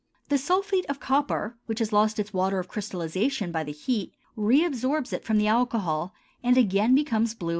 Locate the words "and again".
6.41-6.95